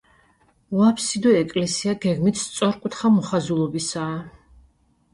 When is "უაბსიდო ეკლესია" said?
0.79-1.95